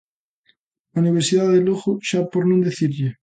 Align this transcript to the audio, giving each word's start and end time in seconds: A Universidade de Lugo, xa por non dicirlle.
A 0.95 0.97
Universidade 1.03 1.53
de 1.57 1.63
Lugo, 1.67 1.91
xa 2.07 2.19
por 2.31 2.43
non 2.49 2.63
dicirlle. 2.67 3.09